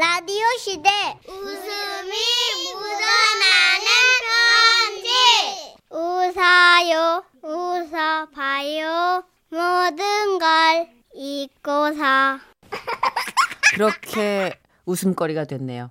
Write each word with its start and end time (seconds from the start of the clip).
라디오 0.00 0.46
시대 0.58 0.88
웃음이 1.28 2.14
묻어나는 2.72 3.86
편지 4.24 5.08
웃어요 5.90 7.22
웃어봐요 7.42 9.22
모든 9.50 10.38
걸 10.38 10.88
잊고서 11.14 12.38
그렇게 13.74 14.54
웃음거리가 14.86 15.44
됐네요. 15.44 15.90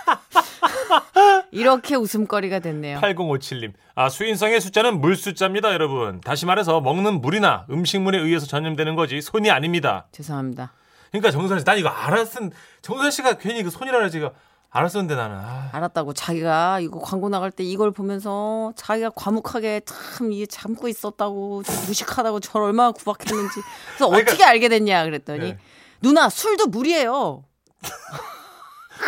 이렇게 1.50 1.94
웃음거리가 1.94 2.58
됐네요. 2.58 3.00
8057님. 3.00 3.72
아, 3.94 4.10
수인성의 4.10 4.60
숫자는 4.60 5.00
물 5.00 5.16
숫자입니다, 5.16 5.72
여러분. 5.72 6.20
다시 6.20 6.44
말해서 6.44 6.82
먹는 6.82 7.22
물이나 7.22 7.64
음식물에 7.70 8.18
의해서 8.18 8.44
전염되는 8.46 8.96
거지 8.96 9.22
손이 9.22 9.50
아닙니다. 9.50 10.08
죄송합니다. 10.12 10.72
그러니까 11.14 11.30
정선 11.30 11.60
씨, 11.60 11.64
난 11.64 11.78
이거 11.78 11.88
알았은 11.88 12.50
정선 12.82 13.10
씨가 13.12 13.34
괜히 13.34 13.62
그 13.62 13.70
손이라 13.70 14.08
제가 14.10 14.32
알았었는데 14.70 15.14
나는. 15.14 15.36
아, 15.36 15.68
알았다고 15.72 16.12
자기가 16.12 16.80
이거 16.80 16.98
광고 16.98 17.28
나갈 17.28 17.52
때 17.52 17.62
이걸 17.62 17.92
보면서 17.92 18.72
자기가 18.74 19.10
과묵하게 19.10 19.82
참 19.86 20.32
이게 20.32 20.44
참고 20.46 20.88
있었다고 20.88 21.62
좀 21.62 21.74
무식하다고 21.86 22.40
저를 22.40 22.66
얼마나 22.66 22.90
구박했는지 22.90 23.60
그래서 23.90 24.08
그러니까- 24.08 24.32
어떻게 24.32 24.42
알게 24.44 24.68
됐냐 24.68 25.04
그랬더니 25.04 25.38
네. 25.52 25.58
누나 26.02 26.28
술도 26.28 26.66
물이에요. 26.66 27.44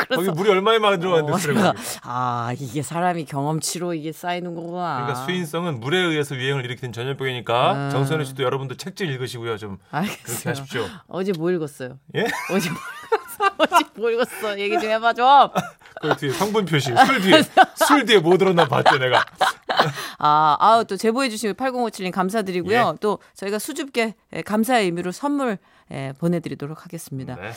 거기 0.08 0.30
물이 0.30 0.50
얼마나 0.50 0.78
많이 0.78 0.98
들어갔는데 0.98 1.32
어, 1.32 1.38
술에 1.38 1.54
제가, 1.54 1.72
거기. 1.72 1.82
아 2.02 2.54
이게 2.58 2.82
사람이 2.82 3.24
경험치로 3.24 3.94
이게 3.94 4.12
쌓이는 4.12 4.54
거구나. 4.54 5.02
그러니까 5.02 5.24
수인성은 5.24 5.80
물에 5.80 5.98
의해서 5.98 6.34
유행을 6.36 6.64
일으키는 6.64 6.92
전염병이니까 6.92 7.70
아. 7.70 7.90
정선우 7.90 8.24
씨도 8.24 8.42
여러분도 8.42 8.76
책좀 8.76 9.08
읽으시고요. 9.08 9.56
좀 9.58 9.78
그렇게 9.90 10.10
알겠어요. 10.10 10.50
하십시오. 10.50 10.86
어제 11.08 11.32
뭐 11.32 11.50
읽었어요? 11.50 11.98
예? 12.16 12.26
어제 12.52 12.70
뭐 12.70 12.78
읽었어? 12.78 13.54
어제 13.58 13.84
뭐 13.96 14.10
읽었어? 14.10 14.58
얘기 14.58 14.78
좀 14.78 14.90
해봐 14.90 15.12
좀. 15.14 15.26
그 16.02 16.14
뒤에 16.16 16.30
성분 16.30 16.66
표시 16.66 16.92
술 17.06 17.20
뒤에 17.22 17.42
술 17.86 18.04
뒤에 18.04 18.18
뭐 18.18 18.36
들었나 18.36 18.66
봤죠 18.66 18.98
내가. 18.98 19.24
아, 20.18 20.56
아우 20.60 20.84
또 20.84 20.96
제보해 20.96 21.28
주신 21.28 21.52
8057님 21.54 22.10
감사드리고요. 22.10 22.92
예. 22.94 22.98
또 23.00 23.18
저희가 23.34 23.58
수줍게 23.58 24.14
예, 24.34 24.42
감사의 24.42 24.86
의미로 24.86 25.12
선물 25.12 25.58
예, 25.90 26.12
보내드리도록 26.18 26.84
하겠습니다. 26.84 27.36
네. 27.36 27.52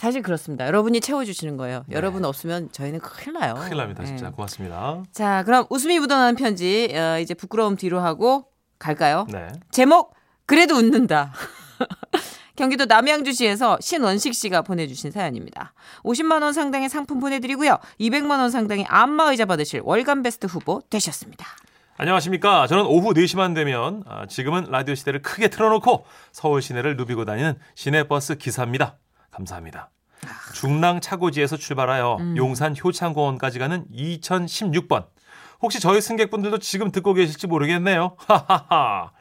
사실 0.00 0.22
그렇습니다. 0.22 0.66
여러분이 0.66 1.02
채워주시는 1.02 1.58
거예요. 1.58 1.84
여러분 1.90 2.24
없으면 2.24 2.72
저희는 2.72 3.00
큰일 3.00 3.34
나요. 3.38 3.52
큰일 3.56 3.76
납니다 3.76 4.02
진짜 4.02 4.28
예. 4.28 4.30
고맙습니다. 4.30 5.02
자, 5.12 5.42
그럼 5.44 5.66
웃음이 5.68 5.98
묻어나는 5.98 6.36
편지 6.36 6.90
어, 6.96 7.18
이제 7.18 7.34
부끄러움 7.34 7.76
뒤로 7.76 8.00
하고 8.00 8.46
갈까요? 8.78 9.26
네. 9.30 9.48
제목 9.70 10.14
그래도 10.46 10.76
웃는다. 10.76 11.34
경기도 12.56 12.86
남양주시에서 12.86 13.76
신원식 13.82 14.34
씨가 14.34 14.62
보내주신 14.62 15.10
사연입니다. 15.10 15.74
50만 16.02 16.42
원 16.42 16.54
상당의 16.54 16.88
상품 16.88 17.20
보내드리고요. 17.20 17.76
200만 18.00 18.40
원 18.40 18.50
상당의 18.50 18.86
안마의자 18.88 19.44
받으실 19.44 19.82
월간 19.84 20.22
베스트 20.22 20.46
후보 20.46 20.80
되셨습니다. 20.88 21.44
안녕하십니까. 21.98 22.66
저는 22.68 22.86
오후 22.86 23.12
4시만 23.12 23.54
되면 23.54 24.02
아, 24.06 24.24
지금은 24.26 24.64
라디오 24.70 24.94
시대를 24.94 25.20
크게 25.20 25.48
틀어놓고 25.48 26.06
서울 26.32 26.62
시내를 26.62 26.96
누비고 26.96 27.26
다니는 27.26 27.58
시내버스 27.74 28.38
기사입니다. 28.38 28.96
감사합니다. 29.40 29.90
중랑 30.54 31.00
차고지에서 31.00 31.56
출발하여 31.56 32.18
용산 32.36 32.74
효창공원까지 32.76 33.58
가는 33.58 33.86
2016번. 33.92 35.06
혹시 35.62 35.80
저희 35.80 36.00
승객분들도 36.00 36.58
지금 36.58 36.90
듣고 36.90 37.14
계실지 37.14 37.46
모르겠네요. 37.46 38.16
하하하. 38.26 39.12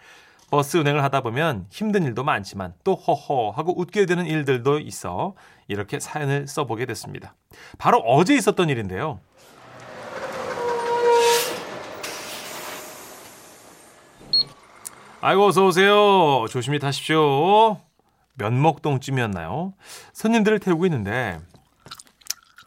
버스 0.51 0.77
운행을 0.77 1.03
하다 1.03 1.21
보면 1.21 1.67
힘든 1.69 2.03
일도 2.03 2.23
많지만 2.23 2.73
또 2.83 2.95
허허 2.95 3.51
하고 3.51 3.79
웃게 3.79 4.07
되는 4.07 4.25
일들도 4.25 4.79
있어 4.79 5.35
이렇게 5.67 5.99
사연을 5.99 6.47
써보게 6.47 6.87
됐습니다. 6.87 7.35
바로 7.77 7.99
어제 7.99 8.33
있었던 8.35 8.67
일인데요. 8.69 9.19
아이고 15.21 15.45
어서 15.47 15.65
오세요. 15.65 16.45
조심히 16.49 16.79
타십시오. 16.79 17.77
면목동쯤이었나요? 18.39 19.73
손님들을 20.13 20.59
태우고 20.59 20.85
있는데 20.87 21.39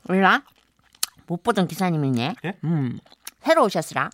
몰라? 0.04 0.42
못 1.26 1.42
보던 1.42 1.66
기사님이네. 1.66 2.34
예? 2.44 2.54
음, 2.64 2.98
새로 3.40 3.64
오셨으라. 3.64 4.10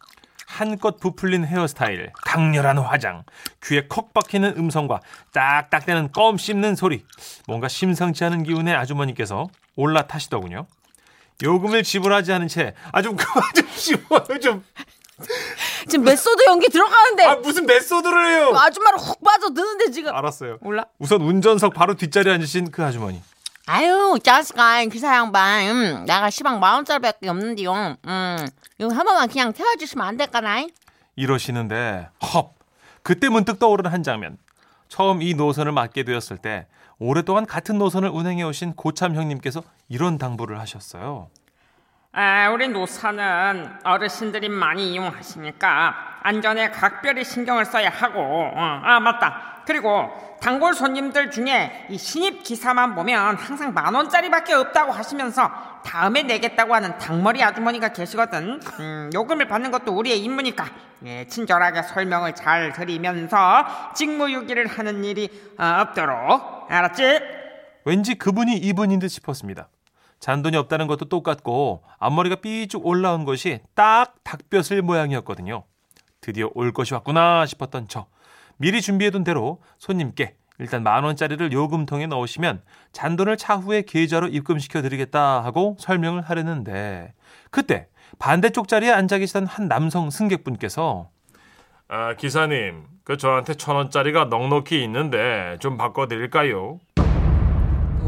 한껏 0.46 0.98
부풀린 0.98 1.44
헤어스타일, 1.44 2.10
강렬한 2.24 2.78
화장, 2.78 3.22
귀에 3.62 3.86
콕 3.86 4.14
박히는 4.14 4.54
음성과 4.56 5.00
딱딱대는 5.32 6.10
껌 6.12 6.38
씹는 6.38 6.74
소리. 6.74 7.04
뭔가 7.46 7.69
심상치 7.69 8.25
않은 8.25 8.44
기운의 8.44 8.75
아주머니께서 8.75 9.48
올라타시더군요. 9.76 10.66
요금을 11.42 11.82
지불하지 11.82 12.32
않은 12.32 12.48
채, 12.48 12.75
아, 12.92 13.02
좀 13.02 13.14
그만 13.16 13.42
좀 13.54 13.69
씹어요, 13.69 14.40
좀. 14.40 14.64
지금 15.89 16.05
메소드 16.05 16.45
연기 16.47 16.69
들어가는데 16.69 17.25
아, 17.25 17.37
무슨 17.37 17.67
메소드를 17.67 18.27
해요! 18.27 18.53
아줌마를 18.56 18.99
훅 18.99 19.23
빠져드는데 19.25 19.91
지금. 19.91 20.15
알았어요. 20.15 20.59
몰라? 20.61 20.84
우선 20.99 21.21
운전석 21.23 21.75
바로 21.75 21.95
뒷자리에 21.95 22.33
앉으신 22.34 22.71
그 22.71 22.84
아주머니. 22.84 23.23
아유, 23.67 24.19
짜스가 24.23 24.84
기사 24.87 25.15
양반. 25.15 25.69
음, 25.69 26.05
내가 26.06 26.31
시방 26.31 26.59
만 26.61 26.75
원짜리밖에 26.77 27.29
없는데요. 27.29 27.97
음, 28.06 28.47
이거 28.79 28.89
한 28.95 29.05
번만 29.05 29.29
그냥 29.29 29.53
태워주시면 29.53 30.06
안 30.06 30.17
될까나? 30.17 30.67
이러시는데 31.17 32.09
헙 32.23 32.55
그때 33.03 33.29
문득 33.29 33.59
떠오르는 33.59 33.91
한 33.91 34.03
장면 34.03 34.39
처음 34.89 35.21
이 35.21 35.35
노선을 35.35 35.73
맡게 35.73 36.05
되었을 36.05 36.39
때 36.39 36.67
오랫동안 37.00 37.45
같은 37.45 37.77
노선을 37.79 38.09
운행해 38.09 38.45
오신 38.45 38.75
고참 38.75 39.17
형님께서 39.17 39.62
이런 39.89 40.17
당부를 40.19 40.61
하셨어요 40.61 41.29
아, 42.12 42.50
우리 42.50 42.69
노사는 42.69 43.78
어르신들이 43.84 44.48
많이 44.48 44.92
이용하시니까 44.92 46.20
안전에 46.22 46.70
각별히 46.70 47.22
신경을 47.22 47.64
써야 47.64 47.91
하고, 47.91 48.20
어, 48.20 48.80
아, 48.84 48.98
맞다. 48.98 49.62
그리고 49.66 50.10
단골 50.41 50.72
손님들 50.72 51.30
중에 51.30 51.86
이 51.91 51.98
신입 51.98 52.42
기사만 52.42 52.94
보면 52.94 53.36
항상 53.36 53.74
만 53.74 53.94
원짜리밖에 53.94 54.54
없다고 54.54 54.92
하시면서 54.92 55.50
다음에 55.84 56.22
내겠다고 56.22 56.74
하는 56.74 56.96
닭머리 56.96 57.42
아주머니가 57.42 57.88
계시거든. 57.92 58.60
음, 58.80 59.10
요금을 59.12 59.46
받는 59.46 59.70
것도 59.70 59.92
우리의 59.92 60.20
임무니까 60.20 60.66
예, 61.04 61.26
친절하게 61.26 61.82
설명을 61.82 62.34
잘 62.34 62.72
드리면서 62.72 63.92
직무유기를 63.94 64.66
하는 64.66 65.04
일이 65.04 65.28
어, 65.58 65.82
없도록 65.82 66.66
알았지? 66.70 67.20
왠지 67.84 68.14
그분이 68.14 68.56
이분인 68.56 68.98
듯 68.98 69.08
싶었습니다 69.08 69.69
잔돈이 70.21 70.56
없다는 70.56 70.87
것도 70.87 71.09
똑같고 71.09 71.83
앞머리가 71.99 72.37
삐쭉 72.37 72.87
올라온 72.87 73.25
것이 73.25 73.61
딱 73.75 74.17
닭뼈슬 74.25 74.83
모양이었거든요 74.83 75.65
드디어 76.21 76.51
올 76.55 76.73
것이 76.73 76.95
왔구나 76.95 77.47
싶었던 77.47 77.87
저 77.89 78.06
미리 78.56 78.81
준비해둔 78.81 79.25
대로 79.25 79.62
손님께 79.79 80.34
일단 80.59 80.83
만 80.83 81.05
원짜리를 81.05 81.53
요금통에 81.53 82.06
넣으시면 82.09 82.62
잔돈을 82.93 83.37
차후에 83.37 83.83
계좌로 83.83 84.27
입금시켜 84.27 84.83
드리겠다 84.83 85.45
하고 85.45 85.77
설명을 85.79 86.23
하려는데 86.23 87.15
그때 87.50 87.89
반대쪽 88.19 88.67
자리에 88.67 88.91
앉아 88.91 89.19
계시던 89.19 89.47
한 89.47 89.69
남성 89.69 90.11
승객분께서 90.11 91.11
아, 91.91 92.15
기사님, 92.15 92.85
그 93.03 93.17
저한테 93.17 93.55
천 93.55 93.77
원짜리가 93.77 94.27
넉넉히 94.27 94.85
있는데 94.85 95.56
좀 95.59 95.79
바꿔 95.79 96.06
드릴까요? 96.06 96.79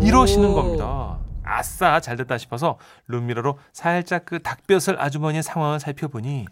이러시는 0.03 0.53
겁니다. 0.53 1.19
아싸, 1.51 2.01
잘 2.01 2.17
됐다 2.17 2.39
싶어서 2.39 2.79
룸미러로 3.09 3.59
살짝 3.73 4.25
그 4.25 4.41
닭뼈슬 4.41 5.01
아주머니의 5.01 5.43
상황을 5.43 5.81
살펴보니 5.81 6.47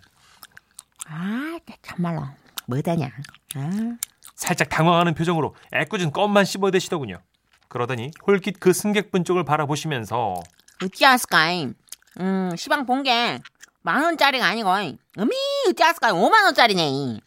아, 1.09 1.59
참말로. 1.82 2.22
뭐다냐? 2.66 3.10
아. 3.56 3.70
살짝 4.34 4.69
당황하는 4.69 5.14
표정으로 5.14 5.54
애꿎은 5.72 6.12
껌만 6.12 6.44
씹어대시더군요. 6.44 7.19
그러더니 7.69 8.10
홀깃 8.26 8.60
그 8.60 8.72
승객분 8.72 9.25
쪽을 9.25 9.44
바라보시면서 9.44 10.34
어찌 10.83 11.06
아스까이? 11.06 11.68
음, 12.21 12.51
시방 12.56 12.86
본 12.86 13.03
게 13.03 13.39
만 13.83 14.03
원짜리가 14.03 14.44
아니고, 14.44 14.68
음이 15.18 15.30
어찌 15.71 15.83
아스까이? 15.83 16.12
5만 16.12 16.44
원짜리네. 16.44 17.21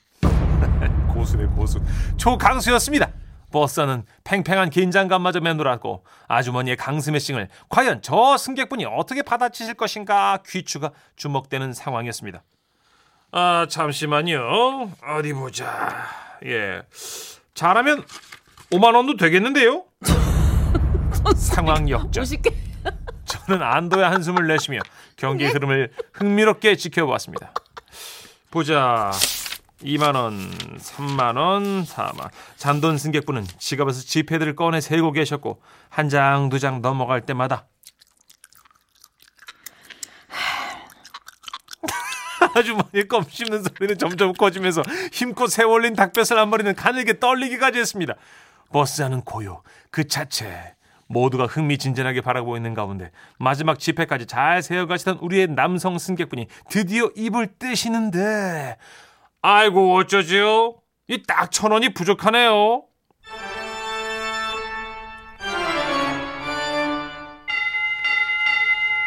고수네 1.12 1.46
고수 1.48 1.82
초강수였습니다. 2.18 3.10
버스는 3.52 4.06
팽팽한 4.24 4.70
긴장감마저 4.70 5.42
맴돌았고 5.42 6.04
아주머니의 6.28 6.78
강스매싱을 6.78 7.50
과연 7.70 8.02
저 8.02 8.38
승객분이 8.38 8.86
어떻게 8.86 9.22
받아치실 9.22 9.76
것인가 9.76 10.40
귀추가 10.48 10.92
주목되는 11.16 11.74
상황이었습니다. 11.74 12.44
아 13.34 13.68
잠시만요. 13.70 14.92
어디 15.04 15.34
보자. 15.34 16.06
예, 16.46 16.82
잘하면 17.54 18.04
5만 18.72 18.96
원도 18.96 19.18
되겠는데요? 19.18 19.86
상황 21.36 21.88
역전. 21.90 22.24
50개. 22.24 22.54
저는 23.26 23.62
안도의 23.62 24.10
한숨을 24.10 24.48
내쉬며 24.48 24.80
경기의 25.16 25.52
흐름을 25.52 25.92
흥미롭게 26.14 26.76
지켜보았습니다. 26.76 27.54
보자. 28.50 29.12
2만 29.84 30.16
원, 30.16 30.52
3만 30.78 31.38
원, 31.38 31.84
4만. 31.84 32.30
잔돈 32.58 32.98
승객분은 32.98 33.46
지갑에서 33.58 34.02
지폐들을 34.02 34.56
꺼내 34.56 34.80
세고 34.82 35.12
계셨고 35.12 35.62
한 35.90 36.10
장, 36.10 36.50
두 36.50 36.60
장 36.60 36.82
넘어갈 36.82 37.22
때마다 37.26 37.68
아주머니 42.56 43.08
껌 43.08 43.24
씹는 43.28 43.64
소리는 43.64 43.98
점점 43.98 44.34
커지면서 44.34 44.84
힘껏 45.12 45.48
세월린 45.48 45.96
닭뱃살 45.96 46.38
한 46.38 46.50
마리는 46.50 46.76
가늘게 46.76 47.20
떨리기까지 47.20 47.80
했습니다. 47.80 48.16
버스 48.72 49.02
안은 49.02 49.22
고요 49.22 49.64
그 49.90 50.08
자체 50.08 50.76
모두가 51.08 51.46
흥미진진하게 51.46 52.22
바라보고 52.22 52.56
있는 52.56 52.74
가운데 52.74 53.12
마지막 53.38 53.80
집회까지 53.80 54.28
잘 54.28 54.64
세어가시던 54.64 55.18
우리의 55.18 55.48
남성 55.48 55.98
승객분이 55.98 56.48
드디어 56.70 57.10
입을 57.16 57.56
뜨시는데 57.60 58.78
아이고 59.42 59.96
어쩌지요? 59.96 60.76
이 61.08 61.24
딱 61.24 61.50
천 61.52 61.72
원이 61.72 61.94
부족하네요. 61.94 62.84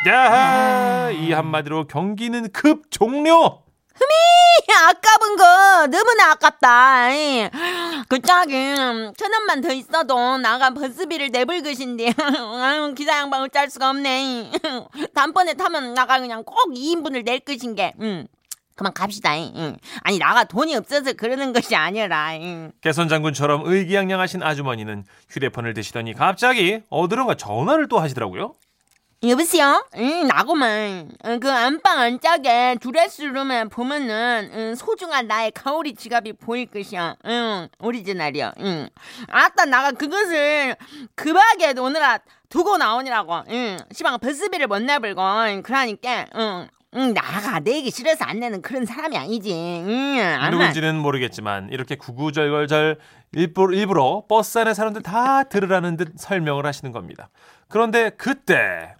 야, 0.08 1.10
이 1.10 1.32
한마디로 1.32 1.86
경기는 1.86 2.50
급 2.52 2.90
종료. 2.90 3.62
아까운 4.86 5.36
거 5.36 5.86
너무나 5.86 6.32
아깝다. 6.32 7.14
이. 7.14 7.48
그 8.08 8.20
짝이 8.20 8.52
천 9.16 9.32
원만 9.32 9.60
더 9.62 9.72
있어도 9.72 10.36
나가 10.38 10.70
버스비를 10.70 11.30
내볼 11.30 11.62
것인데 11.62 12.12
아유, 12.18 12.92
기사 12.94 13.16
양반 13.18 13.40
어쩔 13.42 13.70
수가 13.70 13.90
없네. 13.90 14.50
다음번에 15.14 15.54
타면 15.54 15.94
나가 15.94 16.18
그냥 16.18 16.42
꼭 16.44 16.56
2인분을 16.74 17.24
낼 17.24 17.38
것인 17.40 17.74
게. 17.76 17.94
응. 18.00 18.26
그만 18.74 18.92
갑시다. 18.92 19.36
응. 19.36 19.76
아니 20.02 20.18
나가 20.18 20.44
돈이 20.44 20.74
없어서 20.74 21.12
그러는 21.12 21.52
것이 21.52 21.76
아니라. 21.76 22.34
응. 22.34 22.72
개선 22.80 23.08
장군처럼 23.08 23.62
의기양양하신 23.64 24.42
아주머니는 24.42 25.04
휴대폰을 25.30 25.74
드시더니 25.74 26.14
갑자기 26.14 26.82
어디론가 26.90 27.36
전화를 27.36 27.88
또 27.88 28.00
하시더라고요. 28.00 28.54
여보세요? 29.26 29.86
응, 29.96 30.26
나고만. 30.26 31.12
어, 31.24 31.38
그 31.38 31.50
안방 31.50 31.98
안짝에 31.98 32.76
드레스룸에 32.80 33.64
보면은 33.64 34.50
응, 34.52 34.74
소중한 34.74 35.26
나의 35.26 35.50
가오리 35.52 35.94
지갑이 35.94 36.34
보일 36.34 36.66
것이야. 36.66 37.16
응, 37.24 37.68
오리지널이야. 37.78 38.52
응. 38.60 38.88
아따 39.28 39.64
나가 39.64 39.92
그것을 39.92 40.76
급하게 41.14 41.72
오느라 41.78 42.18
두고 42.50 42.76
나오니라고. 42.76 43.44
응, 43.48 43.78
시방 43.92 44.18
버스비를 44.18 44.66
못 44.66 44.80
내불고. 44.82 45.22
그러니까 45.62 46.26
응. 46.34 46.68
응, 46.96 47.12
나가 47.12 47.58
내기 47.60 47.90
싫어서 47.90 48.24
안 48.24 48.38
내는 48.40 48.62
그런 48.62 48.86
사람이 48.86 49.16
아니지. 49.16 49.52
응, 49.52 50.36
아마. 50.38 50.50
누군지는 50.50 50.96
모르겠지만 50.96 51.68
이렇게 51.72 51.96
구구절절 51.96 52.98
일부러, 53.32 53.76
일부러 53.76 54.22
버스 54.28 54.58
안에 54.58 54.74
사람들 54.74 55.02
다 55.02 55.42
들으라는 55.44 55.96
듯 55.96 56.12
설명을 56.16 56.66
하시는 56.66 56.92
겁니다. 56.92 57.28
그런데 57.68 58.10
그때 58.10 58.94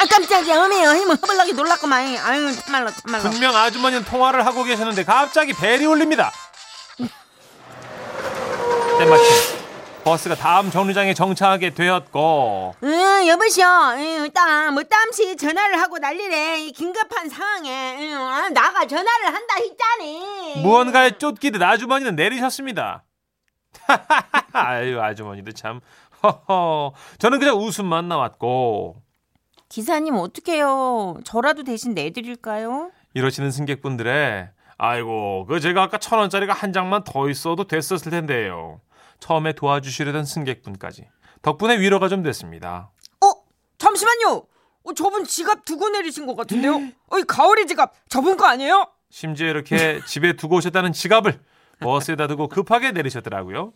아 0.00 0.06
깜짝이야 0.08 0.64
어메요 0.64 0.90
힘을 0.90 1.16
허벌나게 1.16 1.52
놀랐구만 1.52 2.16
아유 2.18 2.52
참말로 2.54 2.90
참말로 2.90 3.30
분명 3.30 3.54
아주머니는 3.56 4.04
통화를 4.04 4.46
하고 4.46 4.62
계셨는데 4.64 5.04
갑자기 5.04 5.52
벨이 5.52 5.86
울립니다. 5.86 6.32
때마침 8.98 9.57
버스가 10.08 10.36
다음 10.36 10.70
정류장에 10.70 11.12
정차하게 11.12 11.74
되었고. 11.74 12.74
응 12.82 13.28
여보시오. 13.28 13.66
응, 13.96 14.24
일단 14.24 14.72
뭐 14.72 14.82
땀시 14.82 15.36
전화를 15.36 15.78
하고 15.78 15.98
난리래 15.98 16.60
이 16.64 16.72
긴급한 16.72 17.28
상황에. 17.28 17.96
응, 18.00 18.16
아, 18.16 18.48
나가 18.48 18.86
전화를 18.86 19.26
한다 19.26 19.56
했잖니. 19.56 20.62
무언가에 20.62 21.18
쫓기듯 21.18 21.62
아주머니는 21.62 22.16
내리셨습니다. 22.16 23.04
아유 24.54 24.98
아주머니도 24.98 25.52
참. 25.52 25.80
허허. 26.22 26.94
저는 27.18 27.38
그냥 27.38 27.56
웃음만 27.58 28.08
나왔고. 28.08 28.96
기사님 29.68 30.14
어떡해요? 30.14 31.18
저라도 31.24 31.64
대신 31.64 31.92
내드릴까요? 31.92 32.92
이러시는 33.12 33.50
승객분들의 33.50 34.48
아이고 34.78 35.44
그 35.46 35.60
제가 35.60 35.82
아까 35.82 35.98
천 35.98 36.18
원짜리가 36.18 36.54
한 36.54 36.72
장만 36.72 37.04
더 37.04 37.28
있어도 37.28 37.64
됐었을 37.64 38.10
텐데요. 38.10 38.80
처음에 39.20 39.52
도와주시려던 39.52 40.24
승객분까지 40.24 41.08
덕분에 41.42 41.78
위로가 41.78 42.08
좀 42.08 42.22
됐습니다. 42.22 42.90
어 43.24 43.32
잠시만요. 43.78 44.46
어, 44.84 44.94
저분 44.94 45.24
지갑 45.24 45.64
두고 45.64 45.88
내리신 45.90 46.26
것 46.26 46.36
같은데요. 46.36 46.74
어, 47.10 47.18
이 47.18 47.22
가오리 47.24 47.66
지갑 47.66 47.92
저분 48.08 48.36
거 48.36 48.46
아니에요? 48.46 48.88
심지어 49.10 49.48
이렇게 49.48 50.00
집에 50.06 50.34
두고 50.34 50.56
오셨다는 50.56 50.92
지갑을 50.92 51.40
버스에다 51.80 52.26
두고 52.26 52.48
급하게 52.48 52.92
내리셨더라고요. 52.92 53.72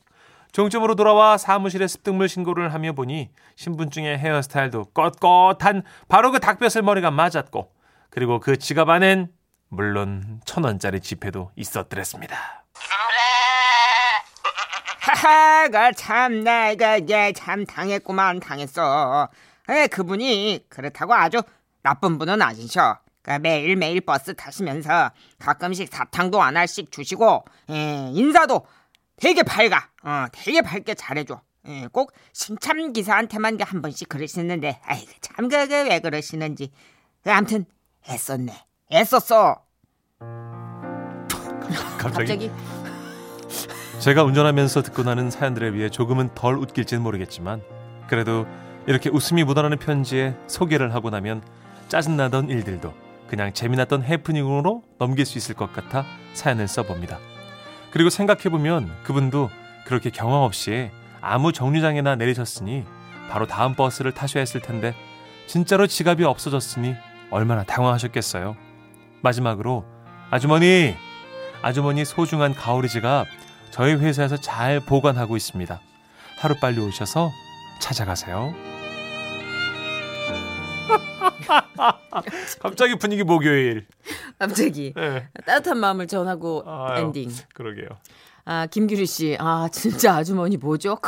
종점으로 0.52 0.94
돌아와 0.96 1.38
사무실에 1.38 1.86
습득물 1.86 2.28
신고를 2.28 2.74
하며 2.74 2.92
보니 2.92 3.30
신분증의 3.56 4.18
헤어스타일도 4.18 4.86
꼿꼿한 4.92 5.82
바로 6.08 6.30
그 6.30 6.40
닭뼈슬 6.40 6.82
머리가 6.82 7.10
맞았고 7.10 7.72
그리고 8.10 8.38
그 8.38 8.58
지갑 8.58 8.88
안엔 8.90 9.32
물론 9.68 10.42
천 10.44 10.64
원짜리 10.64 11.00
지폐도 11.00 11.52
있었더랬습니다. 11.56 12.61
하하가 15.02 15.90
참 15.92 16.44
내가 16.44 16.98
이게 16.98 17.32
참 17.32 17.66
당했구만 17.66 18.38
당했어. 18.38 19.28
에 19.68 19.88
그분이 19.88 20.66
그렇다고 20.68 21.14
아주 21.14 21.42
나쁜 21.82 22.18
분은 22.18 22.40
아니셔. 22.40 22.98
그 23.22 23.32
매일 23.40 23.76
매일 23.76 24.00
버스 24.00 24.34
타시면서 24.34 25.10
가끔씩 25.40 25.92
사탕도 25.92 26.40
안 26.40 26.56
알씩 26.56 26.92
주시고 26.92 27.44
에, 27.70 28.10
인사도 28.12 28.64
되게 29.16 29.42
밝아. 29.42 29.88
어, 30.04 30.26
되게 30.32 30.62
밝게 30.62 30.94
잘해줘. 30.94 31.40
예, 31.68 31.86
꼭 31.92 32.12
신참 32.32 32.92
기사한테만 32.92 33.58
한 33.60 33.82
번씩 33.82 34.08
그러시는데, 34.08 34.80
아이 34.84 35.06
참 35.20 35.48
그게 35.48 35.82
왜 35.82 36.00
그러시는지. 36.00 36.72
그, 37.22 37.30
아무튼 37.30 37.66
애썼네. 38.08 38.52
애썼어. 38.92 39.62
갑자기, 41.98 42.50
제가 44.02 44.24
운전하면서 44.24 44.82
듣고 44.82 45.04
나는 45.04 45.30
사연들에 45.30 45.70
비해 45.70 45.88
조금은 45.88 46.30
덜 46.34 46.56
웃길지는 46.56 47.04
모르겠지만 47.04 47.62
그래도 48.08 48.48
이렇게 48.88 49.08
웃음이 49.08 49.44
묻어나는 49.44 49.78
편지에 49.78 50.34
소개를 50.48 50.92
하고 50.92 51.08
나면 51.10 51.40
짜증나던 51.86 52.50
일들도 52.50 52.92
그냥 53.28 53.52
재미났던 53.52 54.02
해프닝으로 54.02 54.82
넘길 54.98 55.24
수 55.24 55.38
있을 55.38 55.54
것 55.54 55.72
같아 55.72 56.04
사연을 56.32 56.66
써봅니다. 56.66 57.20
그리고 57.92 58.10
생각해보면 58.10 58.90
그분도 59.04 59.50
그렇게 59.86 60.10
경험 60.10 60.42
없이 60.42 60.90
아무 61.20 61.52
정류장에나 61.52 62.16
내리셨으니 62.16 62.84
바로 63.30 63.46
다음 63.46 63.76
버스를 63.76 64.10
타셔야 64.10 64.40
했을 64.40 64.60
텐데 64.60 64.96
진짜로 65.46 65.86
지갑이 65.86 66.24
없어졌으니 66.24 66.96
얼마나 67.30 67.62
당황하셨겠어요. 67.62 68.56
마지막으로 69.20 69.84
아주머니 70.28 70.96
아주머니 71.62 72.04
소중한 72.04 72.52
가오리 72.52 72.88
지갑 72.88 73.28
저희 73.72 73.94
회사에서 73.94 74.36
잘 74.36 74.80
보관하고 74.80 75.36
있습니다. 75.36 75.80
하루빨리 76.38 76.78
오셔서 76.80 77.30
찾아가세요. 77.80 78.54
갑자기 82.60 82.96
분위기 82.96 83.24
목요일. 83.24 83.86
갑자기 84.38 84.92
네. 84.94 85.28
따뜻한 85.46 85.78
마음을 85.78 86.06
전하고 86.06 86.64
아유, 86.66 87.00
엔딩 87.04 87.30
그러게요. 87.54 87.88
아 88.44 88.66
김규리 88.66 89.06
씨 89.06 89.36
아 89.38 89.68
진짜 89.70 90.16
아주머니 90.16 90.56
뭐죠? 90.56 90.98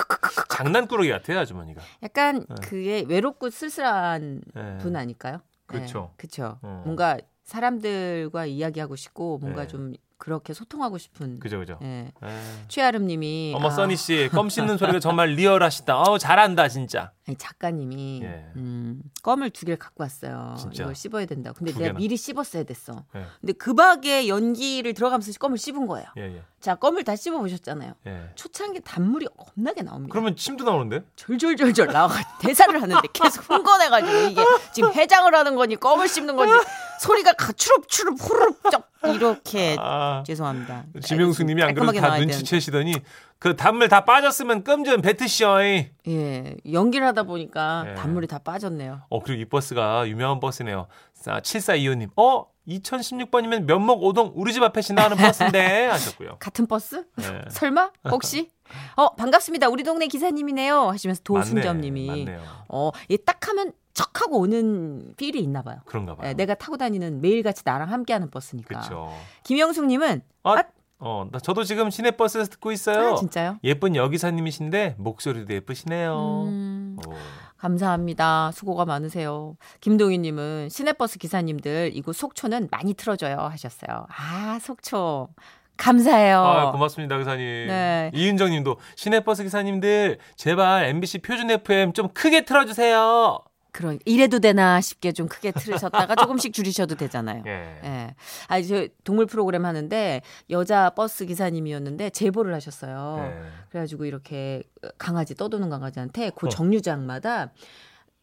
장난꾸러기 0.48 1.10
같아요 1.10 1.40
아주머니가. 1.40 1.82
약간 2.02 2.46
네. 2.48 2.54
그게 2.62 3.04
외롭고 3.06 3.50
쓸쓸한 3.50 4.40
네. 4.54 4.78
분 4.78 4.96
아닐까요? 4.96 5.38
그쵸. 5.66 6.10
네, 6.12 6.16
그쵸. 6.16 6.58
어. 6.62 6.82
뭔가 6.84 7.18
사람들과 7.44 8.46
이야기하고 8.46 8.96
싶고 8.96 9.38
뭔가 9.38 9.62
네. 9.62 9.68
좀 9.68 9.92
그렇게 10.16 10.52
소통하고 10.54 10.96
싶은. 10.98 11.38
그죠 11.40 11.58
그죠. 11.58 11.78
예. 11.82 12.12
에. 12.22 12.40
최아름님이 12.68 13.52
어머 13.56 13.68
아, 13.68 13.70
써니 13.70 13.96
씨 13.96 14.28
껌 14.32 14.48
씹는 14.48 14.78
소리가 14.78 15.00
정말 15.00 15.30
리얼하시다. 15.30 15.96
어우 15.98 16.18
잘한다 16.18 16.68
진짜. 16.68 17.12
아니, 17.26 17.36
작가님이 17.36 18.20
예. 18.22 18.44
음, 18.56 19.00
껌을 19.22 19.50
두 19.50 19.64
개를 19.66 19.78
갖고 19.78 20.02
왔어요. 20.02 20.54
진짜? 20.58 20.82
이걸 20.84 20.94
씹어야 20.94 21.26
된다. 21.26 21.52
근데 21.52 21.72
두 21.72 21.78
내가 21.78 21.88
개나? 21.90 21.98
미리 21.98 22.16
씹었어야 22.16 22.64
됐어. 22.64 23.04
예. 23.16 23.24
근데 23.40 23.52
급하게 23.54 24.28
연기를 24.28 24.94
들어가면서 24.94 25.32
껌을 25.38 25.58
씹은 25.58 25.86
거예요. 25.86 26.06
예 26.18 26.36
예. 26.36 26.42
자, 26.60 26.74
껌을 26.76 27.04
다 27.04 27.14
씹어 27.16 27.38
보셨잖아요. 27.38 27.92
예. 28.06 28.30
초창기 28.36 28.80
단물이 28.80 29.26
겁나게 29.36 29.82
나옵니다. 29.82 30.12
그러면 30.12 30.36
침도 30.36 30.64
나오는데? 30.64 31.04
절절절절 31.16 31.88
나와 31.88 32.08
대사를 32.40 32.80
하는데 32.80 33.08
계속 33.12 33.50
흥건해가지고 33.50 34.16
이게 34.30 34.42
지금 34.72 34.92
해장을 34.92 35.34
하는 35.34 35.56
거니 35.56 35.76
껌을 35.76 36.08
씹는 36.08 36.36
건지 36.36 36.54
소리가 37.00 37.32
가 37.34 37.52
추럽추럽 37.52 38.16
후루룩 38.18 38.70
쩍 38.70 38.88
이렇게 39.04 39.76
아. 39.78 40.22
죄송합니다. 40.26 40.84
지명수님이 41.02 41.62
안 41.62 41.74
그래도 41.74 41.92
깔끔하게 41.92 42.00
다 42.00 42.18
눈치채시더니 42.18 42.94
그 43.38 43.56
단물 43.56 43.88
다 43.88 44.04
빠졌으면 44.04 44.64
껌좀 44.64 45.02
뱉으시오. 45.02 45.60
이. 45.62 45.90
예 46.08 46.56
연기를 46.72 47.06
하다 47.08 47.24
보니까 47.24 47.84
예. 47.88 47.94
단물이 47.94 48.26
다 48.26 48.38
빠졌네요. 48.38 49.02
어 49.10 49.20
그리고 49.20 49.42
이 49.42 49.44
버스가 49.44 50.08
유명한 50.08 50.40
버스네요. 50.40 50.86
7425님. 51.22 52.10
어 52.16 52.46
2016번이면 52.66 53.64
면목 53.64 54.02
오동 54.02 54.32
우리 54.34 54.52
집 54.52 54.62
앞에 54.62 54.80
지나가는 54.80 55.16
버스인데 55.16 55.86
하셨고요. 55.92 56.36
같은 56.38 56.66
버스? 56.66 57.04
네. 57.16 57.42
설마 57.50 57.90
혹시? 58.10 58.50
어 58.96 59.14
반갑습니다. 59.14 59.68
우리 59.68 59.82
동네 59.82 60.06
기사님이네요. 60.06 60.88
하시면서 60.88 61.20
도순점님이 61.24 62.06
맞네요. 62.06 62.42
어, 62.68 62.90
이딱 63.08 63.46
하면 63.48 63.72
척 63.94 64.20
하고 64.20 64.40
오는 64.40 65.14
필이 65.16 65.40
있나 65.40 65.62
봐요. 65.62 65.78
그런가 65.86 66.16
봐요. 66.16 66.28
예, 66.28 66.34
내가 66.34 66.54
타고 66.54 66.76
다니는 66.76 67.20
매일같이 67.20 67.62
나랑 67.64 67.90
함께하는 67.90 68.30
버스니까. 68.30 68.68
그렇죠. 68.68 69.12
김영숙님은 69.44 70.22
아, 70.42 70.52
아, 70.52 70.62
어, 70.98 71.28
나 71.30 71.38
저도 71.38 71.64
지금 71.64 71.90
시내버스에서 71.90 72.50
듣고 72.50 72.72
있어요. 72.72 73.12
아, 73.12 73.14
진짜요? 73.14 73.58
예쁜 73.62 73.94
여기사님이신데 73.94 74.96
목소리도 74.98 75.54
예쁘시네요. 75.54 76.44
음, 76.46 76.96
오. 77.06 77.12
감사합니다. 77.56 78.50
수고가 78.52 78.84
많으세요. 78.84 79.56
김동희님은 79.80 80.68
시내버스 80.70 81.18
기사님들 81.18 81.92
이곳 81.94 82.16
속초는 82.16 82.68
많이 82.70 82.94
틀어줘요 82.94 83.36
하셨어요. 83.36 84.06
아 84.08 84.58
속초 84.60 85.28
감사해요. 85.76 86.38
아, 86.38 86.72
고맙습니다, 86.72 87.18
기사님. 87.18 87.66
네. 87.66 88.10
이은정 88.14 88.50
님도 88.50 88.76
시내버스 88.96 89.42
기사님들 89.44 90.18
제발 90.36 90.84
MBC 90.86 91.18
표준 91.18 91.50
FM 91.50 91.92
좀 91.92 92.08
크게 92.08 92.44
틀어 92.44 92.64
주세요. 92.64 93.40
그런 93.74 93.98
이래도 94.04 94.38
되나 94.38 94.80
싶게 94.80 95.10
좀 95.10 95.26
크게 95.26 95.50
틀으셨다가 95.50 96.14
조금씩 96.46 96.54
줄이셔도 96.54 96.94
되잖아요. 96.94 97.42
예. 97.44 97.80
예. 97.82 98.14
아, 98.46 98.62
저 98.62 98.86
동물 99.02 99.26
프로그램 99.26 99.66
하는데 99.66 100.22
여자 100.50 100.90
버스 100.90 101.26
기사님이었는데 101.26 102.10
제보를 102.10 102.54
하셨어요. 102.54 103.16
예. 103.18 103.42
그래가지고 103.70 104.04
이렇게 104.04 104.62
강아지 104.96 105.34
떠도는 105.34 105.70
강아지한테 105.70 106.30
그 106.36 106.46
어. 106.46 106.48
정류장마다 106.48 107.50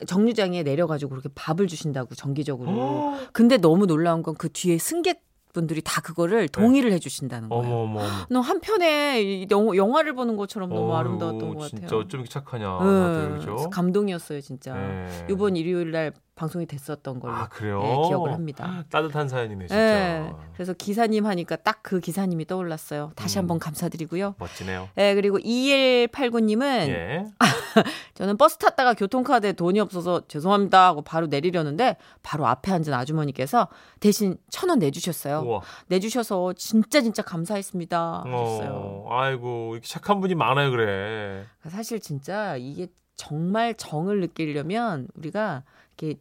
정류장에 0.08 0.64
내려가지고 0.64 1.10
그렇게 1.10 1.28
밥을 1.36 1.68
주신다고 1.68 2.16
정기적으로. 2.16 2.72
어. 2.72 3.20
근데 3.34 3.58
너무 3.58 3.86
놀라운 3.86 4.24
건 4.24 4.36
그 4.38 4.48
뒤에 4.50 4.78
승객 4.78 5.22
분들이 5.54 5.82
다 5.84 6.02
그거를 6.02 6.48
동의를 6.48 6.92
해주신다는 6.94 7.50
거예요. 7.50 7.64
어머 7.64 7.76
어머 7.84 8.00
어머. 8.02 8.10
너 8.30 8.40
한편에 8.40 9.22
이 9.22 9.48
영- 9.52 9.76
영화 9.76 10.02
를 10.02 10.14
보는 10.14 10.38
것처럼 10.38 10.70
너무 10.70 10.96
아름다웠던 10.96 11.56
것 11.56 11.68
진짜 11.70 11.84
같아요. 11.86 12.00
어쩜 12.02 12.20
이렇게 12.22 12.30
착하냐. 12.34 12.80
네, 12.80 13.40
다들? 13.46 13.70
감동이었어요 13.72 14.42
진짜. 14.42 14.76
예. 14.78 15.28
이번 15.30 15.56
일요일 15.56 15.92
날 15.92 16.12
방송이 16.36 16.66
됐었던 16.66 17.20
걸로 17.20 17.34
아? 17.34 17.48
예, 17.62 18.08
기억을 18.08 18.34
합니다. 18.34 18.84
따뜻한 18.90 19.28
사연이네, 19.30 19.68
진짜. 19.68 19.78
예. 20.26 20.34
그래서 20.54 20.74
기사님 20.74 21.26
하니까 21.26 21.56
딱 21.58 21.80
그 21.84 22.00
기사님이 22.00 22.46
떠올랐어요. 22.46 23.12
다시 23.16 23.38
음. 23.38 23.42
한번 23.42 23.60
감사드리고요. 23.60 24.36
멋지네요. 24.38 24.88
예, 24.98 25.14
그리고 25.16 25.38
2189님은 25.40 26.88
예. 26.90 27.26
저는 28.16 28.38
버스 28.38 28.58
탔다가 28.58 28.94
교통카드에 28.94 29.54
돈이 29.54 29.80
없어서 29.80 30.22
죄송합니다 30.28 30.86
하고 30.88 31.02
바로 31.02 31.28
내리려는데 31.28 31.98
바로 32.24 32.46
앞에 32.48 32.72
앉은 32.72 32.94
아주머니께서 32.94 33.68
대신 34.00 34.38
천 34.50 34.70
원 34.70 34.80
내주셨어요. 34.80 35.40
우와. 35.42 35.62
내주셔서 35.88 36.54
진짜 36.54 37.02
진짜 37.02 37.22
감사했습니다 37.24 38.24
하셨어요. 38.26 38.72
어, 38.74 39.08
아이고, 39.10 39.74
이렇게 39.74 39.88
착한 39.88 40.22
분이 40.22 40.36
많아요, 40.36 40.72
그래. 40.72 41.46
사실 41.68 42.00
진짜 42.00 42.56
이게 42.58 42.88
정말 43.16 43.76
정을 43.76 44.20
느끼려면 44.22 45.08
우리가 45.16 45.64
이렇게 45.98 46.20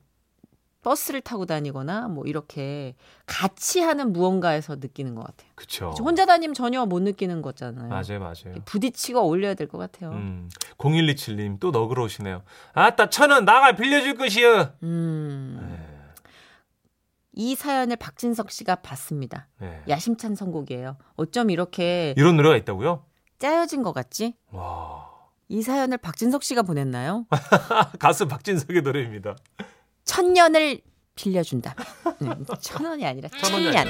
버스를 0.82 1.20
타고 1.20 1.44
다니거나 1.46 2.08
뭐 2.08 2.24
이렇게 2.24 2.94
같이 3.26 3.80
하는 3.80 4.12
무언가에서 4.12 4.76
느끼는 4.76 5.14
것 5.14 5.24
같아요. 5.26 5.50
그쵸. 5.54 5.90
혼자 6.00 6.24
다니면 6.26 6.54
전혀 6.54 6.84
못 6.86 7.00
느끼는 7.02 7.42
거잖아요. 7.42 7.88
맞아요, 7.88 8.18
맞아요. 8.20 8.54
부딪히고 8.64 9.20
어울려야 9.20 9.54
될 9.54 9.68
것 9.68 9.78
같아요. 9.78 10.10
음, 10.12 10.48
0127님 10.78 11.60
또 11.60 11.70
너그러우시네요. 11.70 12.42
아따 12.72 13.10
천원 13.10 13.44
나가 13.44 13.72
빌려줄 13.72 14.14
것이여. 14.16 14.74
음. 14.82 15.58
네. 15.70 15.86
이 17.32 17.54
사연을 17.54 17.96
박진석 17.96 18.50
씨가 18.50 18.76
봤습니다. 18.76 19.48
네. 19.60 19.82
야심찬 19.88 20.34
선곡이에요. 20.34 20.96
어쩜 21.16 21.50
이렇게 21.50 22.14
이런 22.16 22.36
노래가 22.36 22.56
있다고요? 22.56 23.04
짜여진 23.38 23.82
것 23.82 23.92
같지? 23.92 24.34
와. 24.50 25.08
이 25.48 25.62
사연을 25.62 25.98
박진석 25.98 26.42
씨가 26.42 26.62
보냈나요? 26.62 27.26
가수 27.98 28.26
박진석의 28.28 28.82
노래입니다. 28.82 29.36
천 30.04 30.32
년을 30.32 30.80
빌려준다. 31.14 31.74
네, 32.20 32.30
천 32.60 32.84
원이 32.86 33.06
아니라 33.06 33.28
천. 33.42 33.54
아니라. 33.54 33.84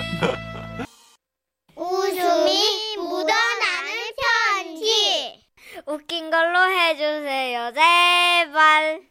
웃음이 1.76 2.96
묻어나는 2.96 3.92
편지. 4.54 5.40
웃긴 5.86 6.30
걸로 6.30 6.68
해주세요, 6.68 7.72
제발. 7.72 9.02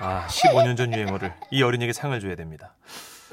아, 0.00 0.26
15년 0.28 0.76
전 0.76 0.94
유행어를 0.94 1.34
이 1.50 1.62
어린이에게 1.62 1.92
상을 1.92 2.18
줘야 2.20 2.36
됩니다. 2.36 2.76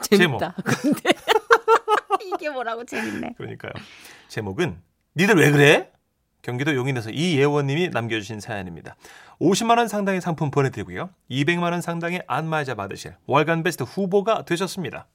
재밌다. 0.02 0.56
근데 0.82 1.12
이게 2.26 2.50
뭐라고 2.50 2.84
재밌네. 2.84 3.36
그러니까요. 3.38 3.72
제목은 4.28 4.82
니들 5.16 5.36
왜 5.36 5.52
그래? 5.52 5.92
경기도 6.46 6.76
용인에서 6.76 7.10
이예원님이 7.10 7.90
남겨주신 7.90 8.40
사연입니다. 8.40 8.96
50만 9.42 9.80
원 9.80 9.88
상당의 9.88 10.22
상품 10.22 10.52
보내드리고요. 10.52 11.10
200만 11.32 11.72
원 11.72 11.82
상당의 11.82 12.22
안마의자 12.28 12.76
받으실 12.76 13.16
월간 13.26 13.64
베스트 13.64 13.82
후보가 13.82 14.46
되셨습니다. 14.46 15.08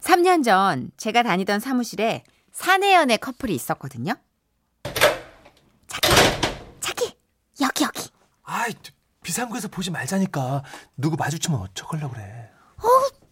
3년 0.00 0.42
전 0.42 0.90
제가 0.96 1.22
다니던 1.22 1.60
사무실에 1.60 2.24
사내연애 2.50 3.16
커플이 3.16 3.54
있었거든요. 3.54 4.14
자기, 5.86 6.08
자기, 6.80 7.16
여기 7.60 7.84
여기. 7.84 8.08
아이, 8.42 8.72
비상구에서 9.22 9.68
보지 9.68 9.92
말자니까. 9.92 10.64
누구 10.96 11.16
마주치면 11.16 11.60
어쩌려고 11.60 12.12
그래. 12.12 12.50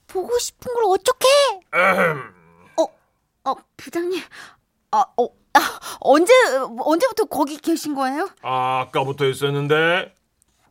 보고 0.06 0.38
싶은 0.38 0.72
걸 0.72 0.84
어떡해? 0.84 1.26
어, 2.76 3.50
어, 3.50 3.54
부장님. 3.76 4.22
아, 4.92 5.04
어, 5.16 5.41
아, 5.54 5.60
언제 6.00 6.32
언제부터 6.80 7.24
거기 7.24 7.56
계신 7.58 7.94
거예요? 7.94 8.28
아, 8.42 8.80
아까부터 8.88 9.26
있었는데. 9.26 10.14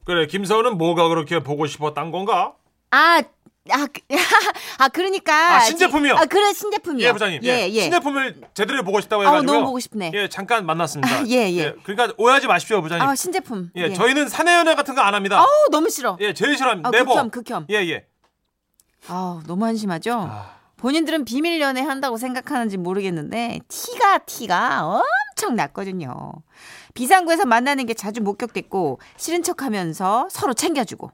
그래, 0.03 0.25
김서은은 0.27 0.77
뭐가 0.77 1.07
그렇게 1.09 1.39
보고 1.41 1.67
싶었단 1.67 2.11
건가? 2.11 2.53
아, 2.89 3.21
아, 3.69 3.85
그, 3.85 4.01
아 4.79 4.87
그러니까 4.89 5.57
아, 5.57 5.59
신제품이요? 5.59 6.15
아, 6.15 6.25
그래 6.25 6.51
신제품이요. 6.53 7.07
예, 7.07 7.11
부장님. 7.13 7.41
예, 7.43 7.69
예. 7.69 7.81
신제품을 7.81 8.41
제대로 8.55 8.83
보고 8.83 8.99
싶다고 8.99 9.21
아, 9.21 9.27
해가지고. 9.27 9.51
너무 9.53 9.65
보고 9.67 9.79
싶네. 9.79 10.11
예, 10.15 10.27
잠깐 10.27 10.65
만났습니다. 10.65 11.15
아, 11.19 11.23
예, 11.29 11.51
예. 11.53 11.75
그러니까 11.83 12.15
오해하지 12.17 12.47
마십시오, 12.47 12.81
부장님. 12.81 13.07
아, 13.07 13.13
신제품. 13.15 13.69
예, 13.75 13.93
저희는 13.93 14.27
사내 14.29 14.55
연애 14.55 14.73
같은 14.73 14.95
거 14.95 15.01
안 15.01 15.13
합니다. 15.13 15.37
아우, 15.39 15.47
너무 15.69 15.89
싫어. 15.91 16.17
예, 16.21 16.33
제일 16.33 16.57
싫어합니다. 16.57 16.89
아. 16.89 16.91
극혐, 16.91 17.29
극혐. 17.29 17.67
예, 17.69 17.75
예. 17.87 18.05
아, 19.07 19.41
너무 19.45 19.65
한심하죠? 19.65 20.13
아, 20.31 20.55
본인들은 20.81 21.25
비밀 21.25 21.61
연애 21.61 21.81
한다고 21.81 22.17
생각하는지 22.17 22.77
모르겠는데 22.77 23.59
티가 23.67 24.19
티가 24.19 25.01
엄청 25.35 25.55
났거든요. 25.55 26.33
비상구에서 26.95 27.45
만나는 27.45 27.85
게 27.85 27.93
자주 27.93 28.21
목격됐고 28.21 28.99
싫은 29.15 29.43
척하면서 29.43 30.29
서로 30.31 30.53
챙겨주고 30.55 31.11